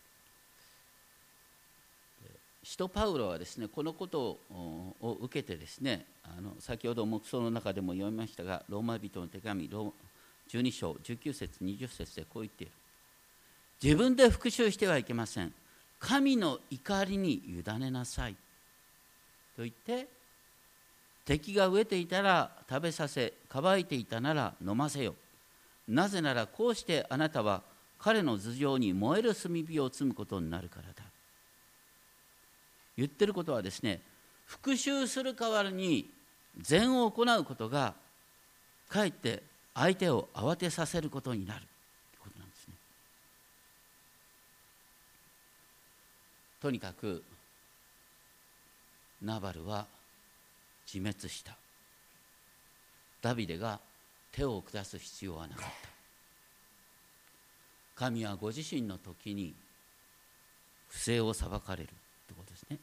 [2.63, 12.73] 使徒パウロはですねこのことを受けてですねあの先ほど黙想の中でも読みましたがローマ人の手紙12章19節20節でこう言っている。
[13.81, 15.53] 自分で復讐してはいけません。
[15.99, 18.35] 神の怒りに委ねなさい
[19.55, 20.07] と言って
[21.25, 25.15] 敵が飢えていたら食べさせ乾いていたなら飲ませよ。
[25.87, 27.61] なぜならこうしてあなたは
[27.99, 31.03] 彼の頭上に燃える炭火を積むことになるからだ。
[32.97, 34.01] 言ってることはですね
[34.45, 36.09] 復讐する代わりに
[36.59, 37.93] 善を行うことが
[38.89, 41.67] かえって相手を慌てさせることになるとい
[42.17, 42.73] うことなんですね。
[46.61, 47.23] とにかく
[49.21, 49.85] ナバルは
[50.91, 51.55] 自滅した。
[53.21, 53.79] ダビデが
[54.31, 55.89] 手を下す必要はなかった。
[57.95, 59.55] 神はご自身の時に
[60.89, 62.77] 不正を裁かれるってことですね。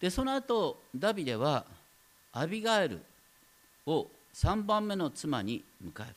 [0.00, 1.64] でその後ダビデは
[2.32, 3.00] アビガエル
[3.86, 6.14] を3番目の妻に迎える。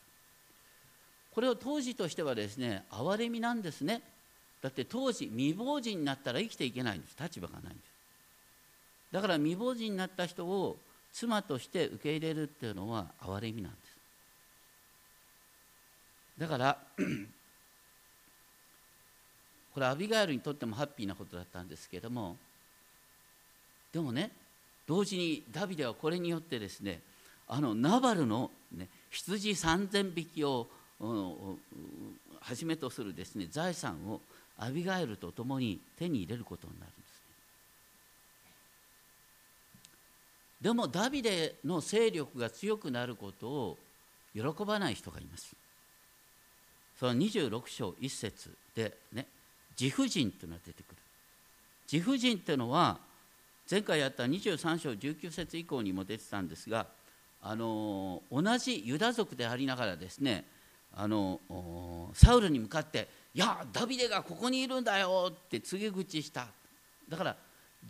[1.32, 4.02] これを当時としてはですね憐れみなんですね。
[4.60, 7.16] だって当時未亡人になったら生きていけないんです。
[7.20, 7.92] 立場がないんです。
[9.12, 10.76] だから未亡人になった人を
[11.12, 13.92] 妻として受け入れるっていうのは憐れみなんです。
[16.38, 16.78] だから
[19.74, 22.36] これアビガエルにとってもハッピーなことだったんですけども
[23.92, 24.30] でもね
[24.86, 27.00] 同時にダビデはこれによってですね
[27.46, 30.66] あのナバルの、ね、羊3,000匹を
[32.40, 34.20] はじめとするですね財産を
[34.58, 37.06] アビガエルと共に手に入れることになるんですね。
[40.62, 43.78] でもダビデの勢力が強くなることを
[44.32, 45.56] 喜ばない人がいます。
[46.98, 49.26] その26章1節でね
[49.78, 50.96] 自負人というのが出てくる。
[51.92, 52.98] 自負人というのは
[53.68, 56.86] 前回やった23章19節以降にも出てたんですが
[57.42, 60.44] あの同じユダ族でありながらですね
[60.94, 61.40] あの
[62.14, 66.46] サウルに向かって「いやダビデがここにいるんだよ」って告げ口した
[67.08, 67.36] だから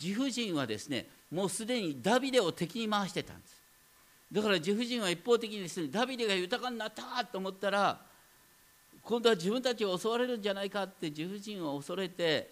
[0.01, 3.63] 自負人はですねもうすでにダビデを敵に回してたんです。
[4.31, 8.01] だから自負人は一方的にですねダビデが豊かになったと思ったら
[9.03, 12.51] 今度は自分たちを襲われるんじゃないかって自婦人を恐れて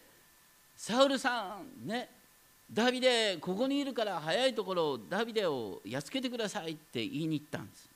[0.76, 2.08] サウルさんね
[2.72, 7.89] ダビデここにいるから早いところダビデをやっつけてくださいって言いに行ったんです。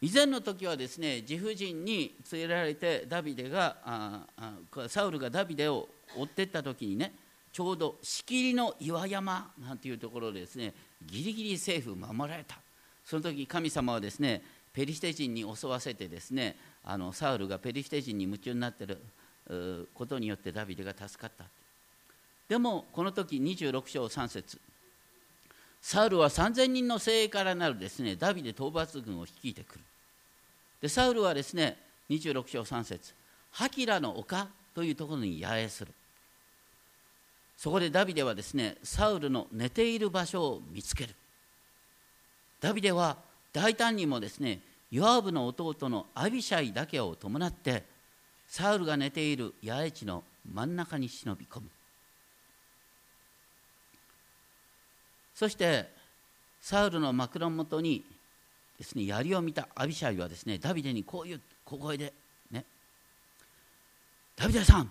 [0.00, 4.26] 以前の時はですね自婦人に連れられてダビデが
[4.88, 7.12] サウルがダビデを追ってった時にね
[7.52, 10.72] ちょうどしきりの岩山なんていうところでですね
[11.04, 12.58] ギリギリ政府守られた。
[13.04, 18.98] その時神様はですねペリシテ人に襲わせてですねあのサウルがペリシテ人に夢中になってる
[19.94, 21.44] ことによってダビデが助かった。
[22.48, 24.60] でもこの時26章3節
[25.80, 29.80] サウルは3000人の精鋭からなるですねダビデ討伐軍を率いてくる。
[30.80, 31.76] でサウルはですね
[32.10, 33.14] 26章3節
[33.50, 35.92] ハキラの丘というところに野営する。
[37.56, 41.14] そこでダビデはですねサウルの寝ている場所を見つける。
[42.60, 43.16] ダビデは
[43.52, 44.60] 大胆にもですね
[44.90, 47.84] ヨアブの弟のアビシャイだけを伴って
[48.46, 51.68] サウルが寝ている野営地の真ん中に忍び込む。
[55.38, 55.88] そして
[56.60, 58.04] サウルの枕元に
[58.76, 62.12] ですね槍を見たアビシャイはですねダビデにこういう小声で
[62.50, 62.64] ね
[64.34, 64.90] ダビデさん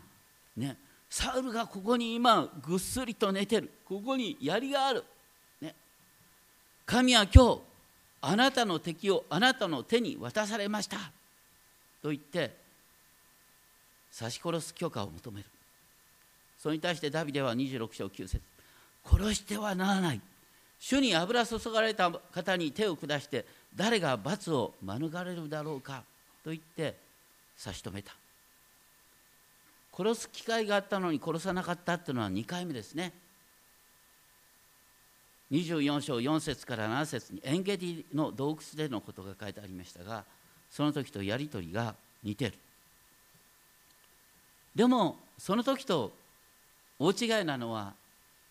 [0.55, 0.77] ね
[1.09, 3.69] サウルがここに今ぐっすりと寝てる。
[3.83, 5.03] ここに槍がある、
[5.59, 5.75] ね、
[6.85, 7.61] 神は今日
[8.21, 10.95] あなたの敵をあなたの手に渡されました。
[12.01, 12.55] と言って
[14.17, 15.45] 刺し殺す許可を求める。
[16.57, 18.41] それに対してダビデは26章9節
[19.03, 20.21] 殺してはならない。
[20.79, 26.03] 主に油注がれた方に手を下して誰が罰を免れるだろうか
[26.43, 26.95] と言って
[27.57, 28.13] 差し止めた。
[29.95, 33.11] 殺す機会があったのに殺さなかったっていうのは2回目ですね。
[35.51, 40.25] 24章4節から7節にエンゲディの洞窟でのことが書いてありましたが
[40.69, 42.53] その時とやり取りが似てる。
[44.75, 46.11] でもその時と
[46.99, 47.93] 大違いなのは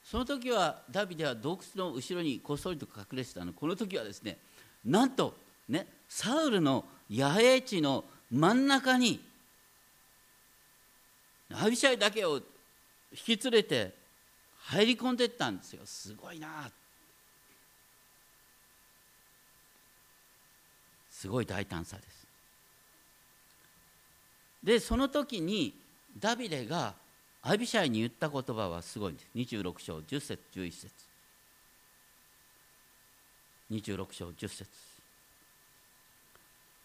[0.09, 3.53] その時はダビデは洞窟の後ろにこっそりと隠れてたの。
[3.53, 4.38] この時はですね
[4.85, 5.35] なんと
[5.69, 9.21] ねサウルの野営地の真ん中に
[11.53, 13.95] アビシャイだけを引き連れて
[14.61, 15.81] 入り込んでったんですよ。
[15.85, 16.71] すごいな
[21.11, 22.27] すごい大胆さです。
[24.62, 25.75] でその時に
[26.16, 26.95] ダビデが
[27.48, 29.30] アビシャイに言った言葉はすごいんです。
[29.37, 30.90] 26章10節11節。
[33.70, 34.66] 26章10節。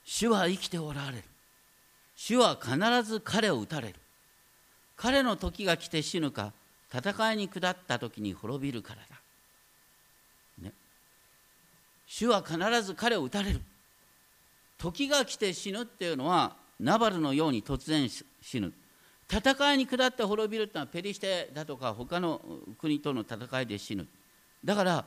[0.06, 1.24] 主は生きておられる。
[2.16, 3.96] 主は必ず彼を撃たれる。
[4.96, 6.54] 彼の時が来て死ぬか
[6.94, 9.16] 戦いに下った時に滅びるからだ、
[10.62, 10.74] ね、
[12.06, 13.62] 主は必ず彼を撃たれる。
[14.78, 18.72] 時が来て死ぬっていうのはナバルのように突然死ぬ。
[19.32, 22.42] 戦いに下って滅びるってのはペリシテだとか他の
[22.80, 24.06] 国との戦いで死ぬ。
[24.66, 25.06] だから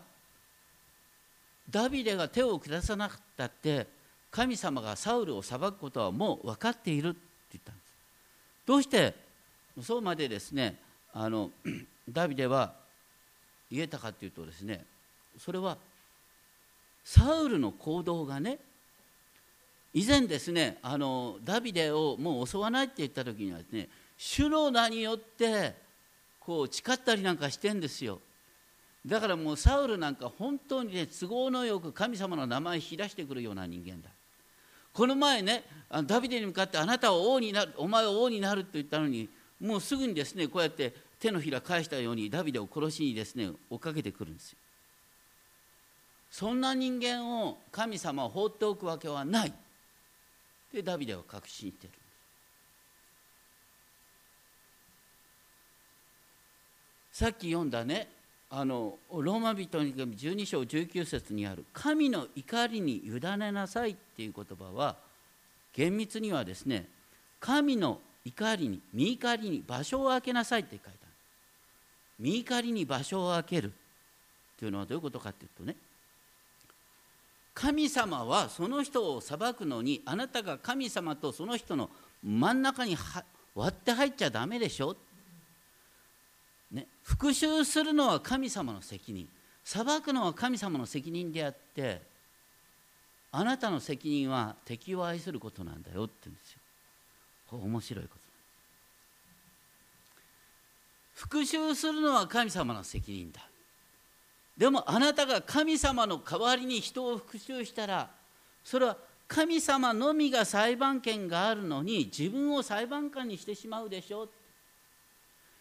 [1.69, 3.87] ダビデが手を下さなかったって
[4.31, 7.19] 神様がサウルを裁くことはもう分かっているって
[7.53, 7.85] 言ったんです。
[8.67, 9.15] どうして
[9.83, 10.77] そうまでですね
[11.13, 11.51] あの
[12.09, 12.73] ダビデは
[13.71, 14.85] 言えたかというとですね
[15.39, 15.77] それは
[17.05, 18.59] サウルの行動がね
[19.93, 25.75] 以前ですねあのダビデをもう襲わないって言った時にはですね主の名によって
[26.41, 28.21] こう誓ったりなんかしてんですよ。
[29.07, 34.09] だからもうサウルなんか本当にね都合のよく神様の名前引き出してくるような人間だ。
[34.93, 35.65] この前ね
[36.07, 39.29] ダビデに向かってあなたは王になるお前は王になると言ったのに
[39.61, 44.59] もうすぐにですねこうやって手のひら返したようにダビデを殺しにですね追っかけてくるんですよ。
[46.31, 49.53] そんな人間を神様は放っておくわけはない。
[50.73, 51.93] でダビデは確信してる。
[57.15, 58.09] さっき読んだね
[58.51, 64.97] あのローマ人に12章19節にある「神の怒りに委ねなさい」っていう言葉は
[65.73, 66.89] 厳密にはですね
[67.39, 71.13] 神の怒りに身怒りに場所を空けなさいって書いてある。
[72.19, 73.73] 身怒りに場所を空ける。
[74.59, 75.77] というのはどういうことかっていうとね
[77.55, 81.91] 神様はその人を裁くのにあなたが神様とその人の
[82.25, 82.97] 真ん中に
[83.55, 84.97] 割って入っちゃダメでしょ、
[86.75, 89.29] ね、復讐するのは神様の責任。
[89.65, 92.03] 裁くのは神様の責任であって
[93.33, 96.59] あなたの責任は敵を愛することなんだよって言うんですよ。
[97.51, 98.21] 面白いこと。
[101.15, 103.41] 復讐するのは神様の責任だ。
[104.57, 108.11] でもあなたが神様の代わりに人を復讐したら
[108.63, 108.97] それは
[109.27, 114.29] 神様のみが裁判権があるのに自分を裁判官にしてしまうでしょ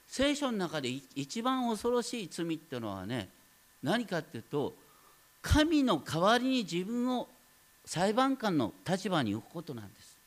[0.07, 3.29] 聖書の中で一番恐ろしい罪っていうのはね
[3.81, 4.73] 何かっていうと
[5.41, 7.27] 神の代わりに自分を
[7.85, 10.17] 裁判官の立場に置くことなんです。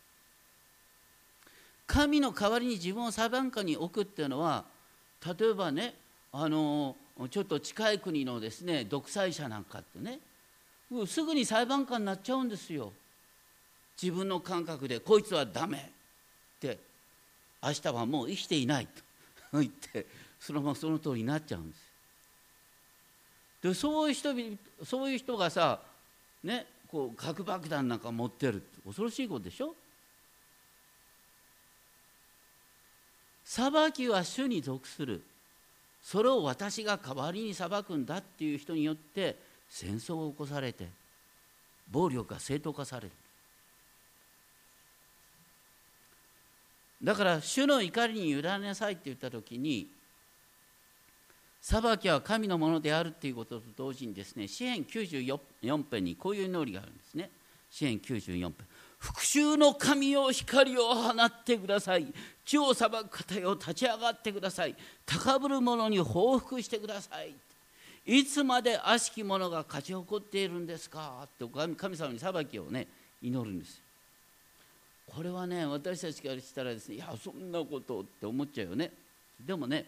[1.87, 4.65] 神の代わりに自分を裁判官に置くっていうのは
[5.25, 5.95] 例えばね
[6.33, 6.97] あの
[7.31, 10.19] ちょっと近い国のですね独裁者なんかってね
[11.07, 12.93] すぐに裁判官になっちゃうんですよ。
[14.01, 16.79] 自分の感覚でこいつはダメって
[17.63, 19.06] 明日はもう生きていないと。
[19.53, 20.07] 言って
[20.39, 21.71] そのままその通りになっちゃうん。
[21.71, 21.87] です
[23.63, 24.35] でそういう人
[24.85, 25.81] そういう人がさ
[26.45, 27.99] ねこう核爆弾なん。
[27.99, 29.75] か持ってるって恐ろしいことでしょ
[33.45, 35.23] 裁きは主に属する
[36.03, 38.07] それを私が代わりに裁くん。
[38.07, 39.37] だっていう人によって
[39.69, 40.87] 戦争が起こされて
[41.91, 43.13] 暴力が正当化される
[47.03, 49.89] だから主の怒りに委ねなさいって言った時に
[51.61, 57.31] 裁きは神のものであるっていうことと同時にですね詩篇94編にこういう祈りがあるんですね。
[57.71, 58.55] 詩篇94編。
[58.99, 62.07] 復讐の神よ光を放ってください。
[62.45, 64.75] 地を裁く方よ立ち上がってください。
[65.05, 67.35] 高ぶる者に報復してください。
[68.07, 71.27] いつまで悪しき者が勝ち誇っているんですか？
[71.27, 71.45] って
[71.77, 72.87] 神様に裁きをね
[73.21, 73.83] 祈るんです
[75.15, 78.93] これはね私たちからしたらですねいやそんなことって思っちゃうよね。
[79.45, 79.87] でもね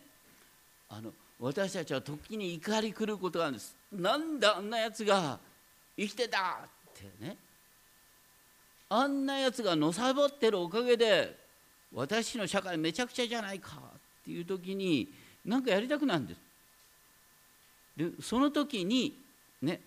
[0.88, 3.74] あの私たちは時に怒り狂うことがあるんです。
[3.92, 5.38] なんであんなやつが
[5.96, 7.36] 生きてたってね。
[8.90, 11.36] あんなやつがのさぼってるおかげで
[11.92, 15.08] 私の社会めちゃくちゃじゃないかっていう時に
[15.44, 16.40] 何かやりたくなるんです。
[17.96, 19.14] でその時に
[19.60, 19.80] ね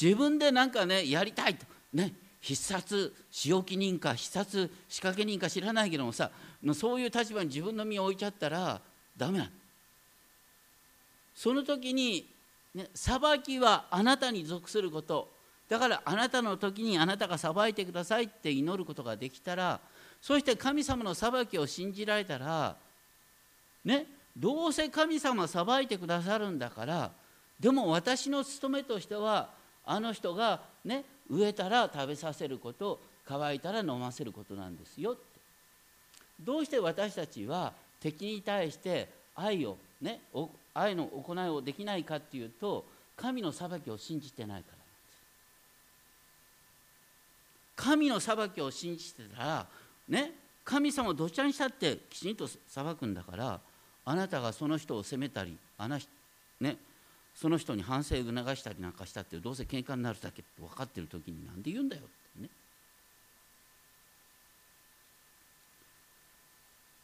[0.00, 1.66] 自分で何かねやりたいと。
[1.92, 2.12] ね
[2.44, 6.30] 必殺仕置き人か必殺仕掛け人か知らないけどもさ
[6.74, 8.82] そういう立場に自分の身を置いちゃったら
[9.16, 9.50] ダメなの。
[11.34, 12.28] その時に、
[12.74, 15.30] ね、裁きはあなたに属すること。
[15.70, 19.80] だからあなたの時にあなたが裁いてくださいって祈ることができたら
[20.20, 22.76] そして神様の裁きを信じられたら
[23.82, 27.10] ねどうせ神様裁いてくださるんだから
[27.58, 29.48] でも私の務めとしては
[29.86, 35.22] あの人がね植えたら食べさせること乾いたら飲ませることなんですよって。
[36.40, 40.20] どうして私たちは敵に対して愛をね
[40.74, 42.84] 愛の行いをできないかっていうと
[43.16, 44.86] 神の裁きを信じてないからなんで
[47.76, 47.76] す。
[47.76, 49.66] 神の裁きを信じてたら
[50.08, 50.32] ね
[50.64, 53.60] 神様どちらにしたってきちんと裁くんだから
[54.04, 55.98] あなたがその人を責めたりあな、
[56.60, 56.76] ね、
[57.34, 62.04] その人に反省を促したりなんかしたってどうせ喧嘩になるだけって分かってる時に何で言うんだよっ
[62.36, 62.48] てね。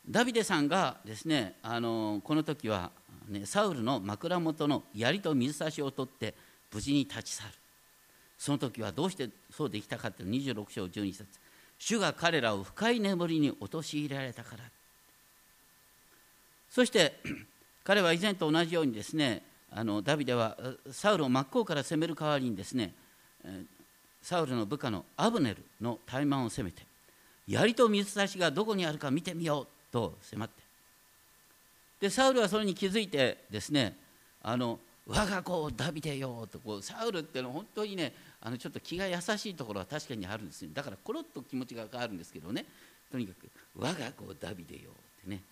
[0.09, 2.91] ダビデさんがですねあのこの時は、
[3.29, 6.35] ね、サウルの枕元の槍と水差しを取って
[6.73, 7.51] 無事に立ち去る。
[8.39, 11.27] その時はどうしてそうできたかっていう26章12節。
[11.79, 14.65] 主が彼らを深い眠りに陥れられたから。
[16.71, 17.21] そして
[17.83, 19.43] 彼は以前と同じようにですね
[19.73, 20.57] あのダビデは
[20.91, 22.93] サウルを真っ向から攻める代わりにですね
[24.23, 26.83] サウルの部下のアブネルの怠慢を攻めて
[27.47, 30.63] 槍と水差しがどこにあるか見てみようと迫って。
[32.01, 33.97] でサウルはそれに気づいてですね
[34.43, 40.71] あの我が子ダビデよとこうサウルっていうのは本当にねあのちょっと気が優しいところは確かにあるんですよ。
[40.73, 42.65] だからコロッと気持ちが変わるんですけどね。
[43.11, 45.43] とにかく我が子ダビデよってね。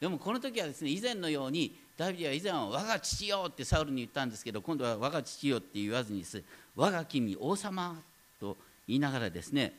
[0.00, 6.42] でもこの時はですね以前のようにダビデは以前は我が父よってサウルに言ったんですけど今度は我が父よって言わずにです。
[6.76, 7.96] 我が君王様
[8.38, 9.72] と言いながらですね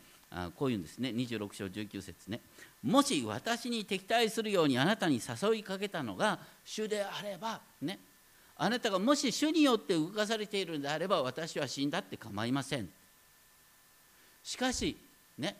[0.57, 1.09] こういうんですね。
[1.09, 2.41] 26章19節ね。
[2.84, 7.99] もし私に敵対するようにあなたに誘いかけたのが主であればね。
[8.57, 12.89] あなたがもし主によって動かされているのであれば私は死んだって構いません。
[14.43, 14.97] しかし
[15.38, 15.55] ね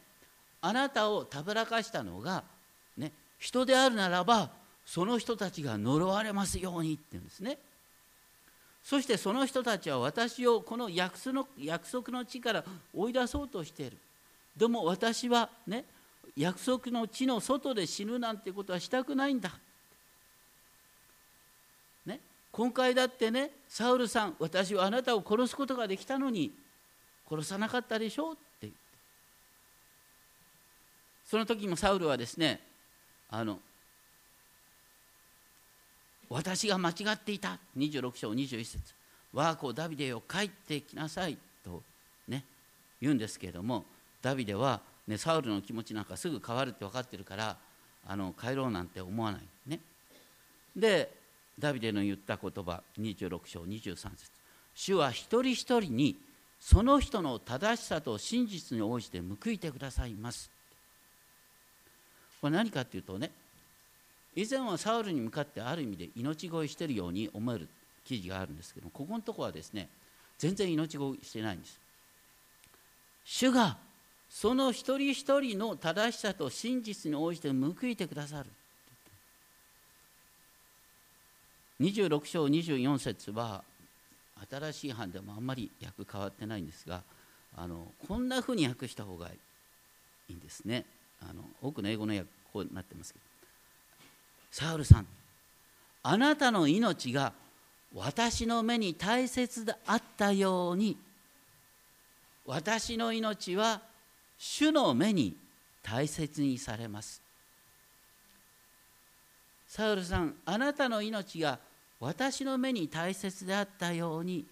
[0.62, 2.44] あなたをたぶらかしたのが、
[2.98, 4.50] ね、人であるならば
[4.86, 7.58] その人たちが呪われますようにって言うんですね。
[8.84, 12.64] そしてその人たちは私をこの約束の約束の地から
[12.94, 13.98] 追い出そうとしている。
[14.58, 15.86] でも私はね
[16.36, 19.52] 約束の地の外で死ぬなんてことはしたくないんだ。
[22.06, 22.20] ね
[22.52, 26.52] 今回だってねサウルさん私はあなたを殺すことができたのに
[27.30, 28.70] 殺さなかったでしょうって
[31.28, 32.60] その時もサウルはですね
[33.32, 33.60] あの
[36.30, 37.58] 私が間違っていた。
[37.78, 38.80] 26章21節。
[39.34, 41.84] 我が子ダビデよ帰ってきなさいと
[42.28, 42.44] ね
[43.02, 43.86] 言うんですけれども
[44.22, 47.58] ダビデは、ね、サウルの気持ちなんかすぐ変わるって分かってるから
[48.08, 49.80] あの帰ろうなんて思わないね。
[50.76, 51.12] で
[51.58, 54.32] ダビデの言った言葉26章23節。
[54.76, 56.16] 主は一人一人に
[56.60, 60.50] その人の正しさと真実に応じて報いてくださいます。
[62.42, 63.32] これ何かっていうとね
[64.36, 67.68] 以前はサウルに向かってある意味で命乞いしているように思える
[68.06, 69.90] 記事があるんですけどここのとこはですね
[70.38, 71.80] 全然命乞いしてないんです。
[73.26, 73.78] 主が
[74.30, 78.50] その一人一人の正しさと真実に応じて報いてくださる。
[81.82, 83.64] 26章24節は
[84.50, 87.04] 新しい版でもあんまり訳変わってないんですが
[87.56, 89.32] あのこんなふうに訳した方がい
[90.30, 90.86] いんですね。
[91.22, 93.26] あの多くの英語の訳こうなってますけど。
[94.52, 95.08] サウルさん
[96.02, 97.34] あなたの命が
[97.94, 100.98] 私の目に大切であったように
[102.46, 103.82] 私の命は
[104.38, 105.36] 主の目に
[105.84, 107.22] 大切にされます。
[109.68, 111.60] サウルさんあなたの命が
[112.00, 114.46] 私の目に大切であったように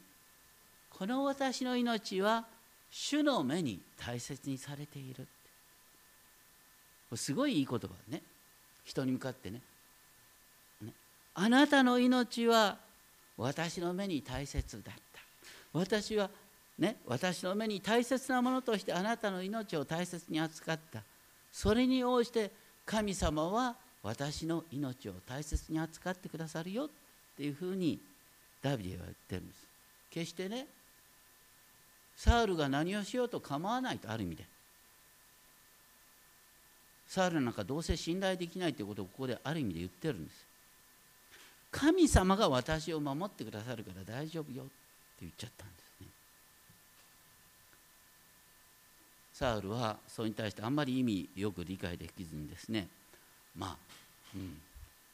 [0.92, 2.46] この私の命は
[2.92, 5.28] 主の目に大切にされている。
[7.16, 8.22] すごいいい言葉ね。
[8.84, 9.62] 人に向かってね。
[10.82, 10.92] ね。
[11.36, 12.78] あなたの命は
[13.38, 15.22] 私の目に大切だった。
[15.74, 16.30] 私は
[16.80, 21.02] ね私の目に大切なものとしてあなたの命を大切に扱った。
[21.52, 22.52] それに応じて
[22.86, 26.90] 神様は私の命を大切に扱ってくださるよっ
[27.38, 28.00] ていうふうに
[28.62, 29.68] ダビデは言ってるんです。
[30.10, 30.68] 決してね
[32.16, 34.57] サウルが何をしようと構わないとある意味で。
[37.08, 40.46] サウルなんかどうせ信頼できないということをここである意味で言ってるんです。
[41.72, 44.72] 神様が私を守ってくださるから大丈夫よって
[45.22, 46.08] 言っちゃったんですね。
[49.34, 52.88] サウルはそれに対してあんまり意味よく理解できずにですね。
[53.56, 53.78] まあ、
[54.36, 54.58] うん、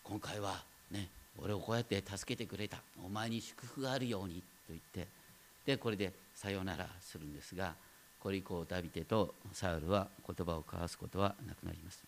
[0.04, 1.10] 今回はね
[1.42, 2.78] 俺をこうやって助けてくれた。
[3.06, 5.08] お前に祝福があるようにと言って。
[5.66, 7.74] でこれでさようならするんですが
[8.24, 12.02] これ以降ダビデとサウルは言葉を交わすことはなくなります。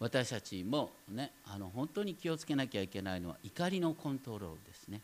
[0.00, 5.02] 私たちもねあの本当に気をつけなきゃいけないのは怒りのコントロールですね。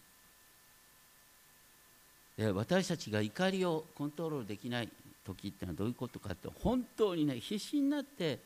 [2.38, 4.88] で私たちが怒りをコントロールできない
[5.26, 8.38] 時っていうのはどういうことかって本当にね必死になって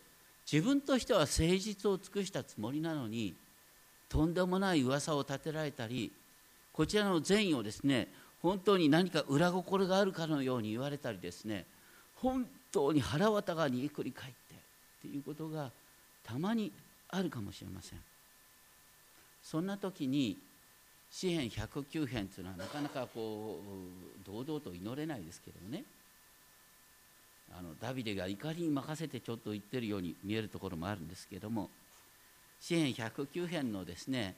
[0.51, 3.34] 自分としては誠実を尽くしたつもりなのに
[4.09, 6.11] とんでもない噂を立てられたり
[6.72, 8.09] こちらの善意をですね
[8.47, 11.64] 本当に何か裏心があるかのように言われたりですね
[12.22, 15.72] 本当に腹渡が煮えくり返ってっていうことが
[16.22, 16.70] たまに
[17.09, 17.99] あるかもしれません。
[19.42, 20.36] そんな時に
[21.11, 25.82] 詩篇109編というのはなかなかこう堂々と祈れないですけどもね。
[27.57, 31.70] あのダビデが怒りに任せてちょっと言ってるように見えるところもあるんですけども
[32.61, 34.34] 詩篇109編のですね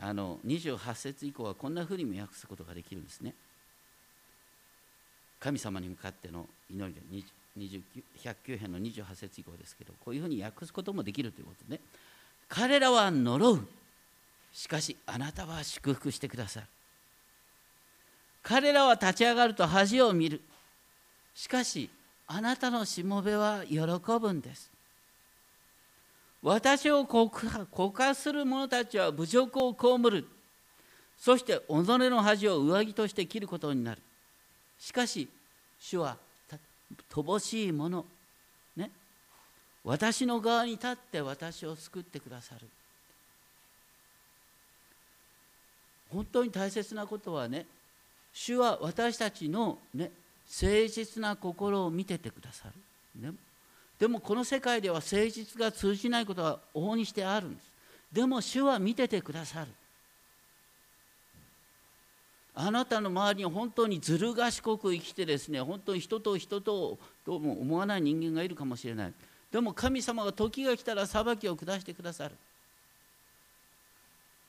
[0.00, 3.34] あの28節以降はこんなふうにも訳すことができるんですね。
[5.40, 7.00] 神様に向かっての祈りで
[8.22, 11.80] 109編の28節以降ですけどこういうふうに訳すこともできるということね
[12.48, 13.68] 彼らは呪う。
[14.52, 16.66] しかしあなたは祝福してくださる。
[18.42, 20.40] 彼らは立ち上がると恥を見る。
[21.34, 21.90] しかし
[22.26, 23.78] あなたのしもべは喜
[24.20, 24.70] ぶんです。
[26.42, 30.26] 私を告発する者たちは侮辱を被る。
[31.18, 34.02] そして己の恥を上着として切ることになる。
[34.78, 35.28] しかし
[35.80, 36.16] 主は
[37.10, 38.04] 乏しいもの
[38.76, 38.90] ね
[39.84, 42.66] 私の側に立って私を救ってくださる。
[46.10, 47.66] 本当に大切なことはね
[48.32, 50.10] 主は私たちのね
[50.48, 52.68] 誠実な心を見ててくださ
[53.16, 53.34] る、ね、
[53.98, 57.68] でもこの世界では誠実が通じないことは往々にしてあるんです。
[58.12, 59.68] でも主は見ててくださる。
[62.54, 69.12] あなたの周りに本当にずる賢く生きてですね本当に人と人とどうも思わない人間がいるかもしれない。
[69.50, 72.34] でも神様が時が来たら裁きを下してくださる。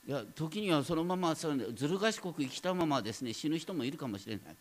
[0.08, 4.56] いや時にはそのままそのずる賢く生きたままですね死ぬ人もいるかもしれない。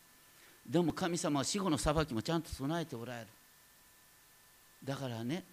[0.69, 3.27] でも神様は死後の裁きもちゃんと備えておられる。
[4.85, 5.45] だからね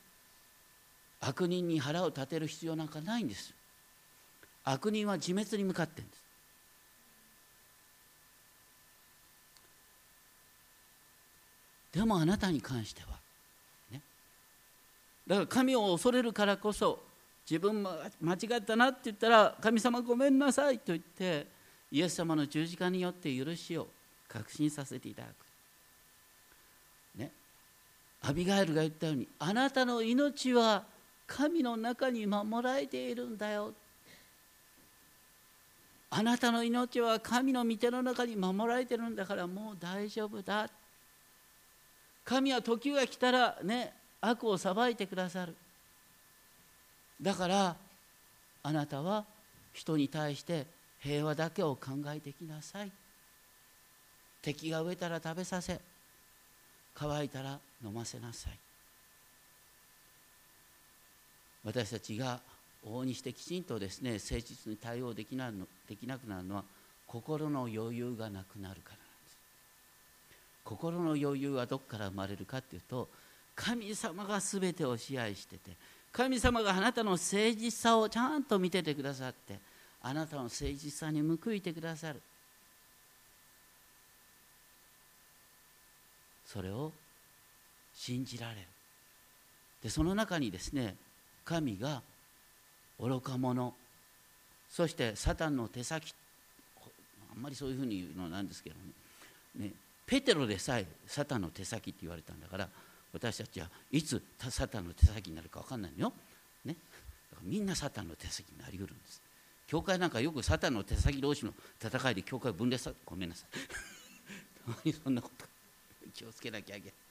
[1.22, 3.54] 悪人に腹を立てる必要なんかないんです。
[4.64, 6.26] 悪人は自滅に向かってんです。
[11.94, 13.08] でもあなたに関しては
[13.92, 14.02] ね
[15.26, 17.02] だから神を恐れるからこそ
[17.50, 21.48] 自分も間違ったなって言ったら神様ごめんなさいと言って
[21.92, 23.88] イエス様の十字架によって許しを
[24.28, 25.45] 確信させていただく。
[28.28, 30.84] アビガエルが言ったようにあなたの命は
[31.28, 33.74] 神の中に守られているんだよ。
[36.10, 40.68] あなたの命は神の御手の中に守られてるんだからもう大丈夫だ。
[42.24, 45.56] 神は時が来たらね悪を裁いてくださる。
[47.22, 47.76] だから
[48.64, 49.24] あなたは
[49.74, 50.66] 人に対して
[51.00, 52.92] 平和だけを考えてきなさい。
[54.42, 55.80] 敵が植えたら食べさせ
[56.96, 58.60] 乾いたら飲ませなさい。
[61.64, 62.40] 私たちが
[62.86, 66.64] 往々にしてきちんとですね誠実に対応できなのできなくなるのは
[67.08, 69.38] 心の余裕がなくなるからなんです。
[70.64, 73.10] 心の余裕はどこから生まれるかっていうと
[73.56, 75.72] 神様が全てを支配してて
[76.12, 79.60] 神様があなたの誠実さをちゃんと見ててくださって
[80.02, 82.22] あなたの誠実さに報いてくださる。
[86.46, 86.92] それを
[87.96, 88.62] 信じられる。
[89.82, 90.96] でその中にですね
[91.44, 92.02] 神が
[93.00, 93.74] 愚か者。
[94.70, 96.14] そしてサタンの手先
[97.32, 98.76] あんまりそういうふうに言うのなんですけど
[99.58, 99.68] ね。
[99.68, 99.72] ね
[100.06, 102.68] ペテロでさえサタンの手先って言われたんだから
[103.14, 106.14] 私たちはいつサタンの手先になるか分かんないのよ、
[106.66, 106.76] ね、
[107.32, 109.22] だからみんなサタンの手先になりうるんです。
[109.68, 113.46] 教会なんかよくサタンの手先同士の戦いで教会分裂さごめんなさ
[114.84, 114.94] い。
[115.04, 115.46] そんなこと
[116.14, 117.05] 気をつけなきゃいけない。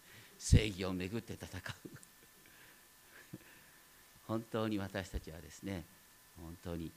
[0.45, 1.63] 正義をめぐって戦う。
[4.29, 5.87] 本当に私たちはですね
[6.37, 6.93] 本当に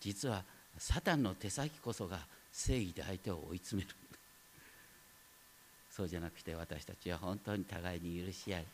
[0.00, 0.44] 実は
[0.76, 2.20] サタンの手先こそが
[2.52, 3.96] 正義で相手を追い詰める。
[5.90, 8.66] そうじゃなくて私たちは本当に互いに許し合い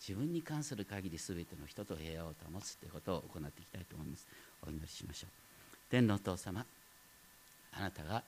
[0.00, 4.26] 自分に関する限り全ての人と平和を保つということを行っていきたいと思います。
[4.62, 5.30] お祈りしましょう。
[5.90, 6.64] 天のお父様
[7.72, 8.24] あなたが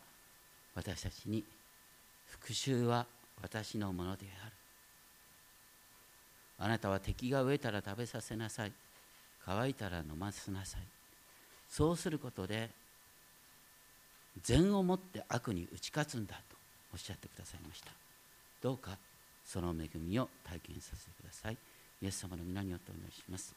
[0.74, 1.42] 私たちに
[2.26, 3.06] 復讐は
[3.40, 4.57] 私のものである。
[6.58, 8.72] あなたは敵が飢えたら食べさせなさい。
[9.44, 10.80] 乾いたら飲ませなさい。
[11.68, 12.70] そうすることで
[14.42, 16.56] 善をもって悪に打ち勝つんだと
[16.92, 17.90] おっしゃってくださいました。
[18.60, 18.98] どうか
[19.44, 21.56] その恵みを体験させてください。
[22.02, 23.54] イエス様の皆によってお願いします。